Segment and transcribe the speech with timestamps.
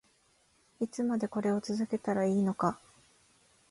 [0.79, 2.79] いつまでこれを続けたらいいのか